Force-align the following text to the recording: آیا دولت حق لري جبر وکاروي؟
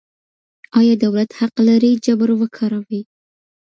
آیا 0.79 0.93
دولت 1.05 1.29
حق 1.39 1.55
لري 1.67 1.91
جبر 2.05 2.29
وکاروي؟ 2.41 3.01